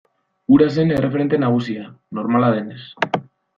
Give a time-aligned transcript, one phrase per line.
[0.55, 1.87] Hura zen erreferente nagusia,
[2.21, 2.83] normala denez.